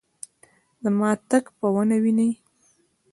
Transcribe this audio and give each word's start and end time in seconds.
زما 0.83 1.09
تګ 1.29 1.45
به 1.57 1.67
ونه 1.73 1.97
وینې 2.03 2.29